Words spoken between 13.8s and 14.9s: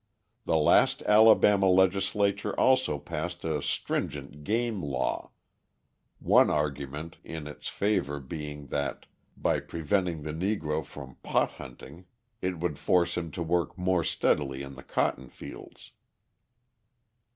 steadily in the